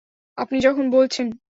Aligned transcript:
আপনি 0.37 0.57
যখন 0.61 0.85
বলছেন। 0.89 1.27